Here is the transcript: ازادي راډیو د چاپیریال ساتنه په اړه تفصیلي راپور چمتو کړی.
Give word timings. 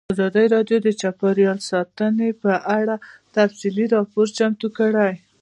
ازادي 0.13 0.45
راډیو 0.55 0.77
د 0.83 0.87
چاپیریال 1.01 1.59
ساتنه 1.71 2.27
په 2.43 2.51
اړه 2.77 2.95
تفصیلي 3.35 3.85
راپور 3.95 4.25
چمتو 4.37 4.67
کړی. 4.77 5.11